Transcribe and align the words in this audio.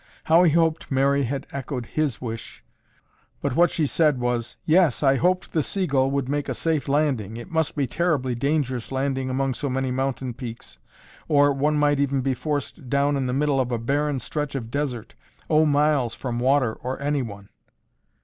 How 0.23 0.41
he 0.41 0.49
hoped 0.53 0.89
Mary 0.89 1.25
had 1.25 1.45
echoed 1.51 1.85
his 1.85 2.19
wish, 2.19 2.63
but 3.39 3.55
what 3.55 3.69
she 3.69 3.85
said 3.85 4.19
was, 4.19 4.57
"Yes, 4.65 5.03
I 5.03 5.17
hoped 5.17 5.51
the 5.53 5.61
Seagull 5.61 6.09
would 6.09 6.27
make 6.27 6.49
a 6.49 6.55
safe 6.55 6.89
landing. 6.89 7.37
It 7.37 7.51
must 7.51 7.75
be 7.75 7.85
terribly 7.85 8.33
dangerous 8.33 8.91
landing 8.91 9.29
among 9.29 9.53
so 9.53 9.69
many 9.69 9.91
mountain 9.91 10.33
peaks, 10.33 10.79
or, 11.27 11.53
one 11.53 11.77
might 11.77 11.99
even 11.99 12.21
be 12.21 12.33
forced 12.33 12.89
down 12.89 13.15
in 13.15 13.27
the 13.27 13.31
middle 13.33 13.59
of 13.61 13.71
a 13.71 13.77
barren 13.77 14.17
stretch 14.17 14.55
of 14.55 14.71
desert, 14.71 15.13
oh, 15.51 15.67
miles 15.67 16.15
from 16.15 16.39
water 16.39 16.73
or 16.73 16.99
anyone!" 16.99 17.49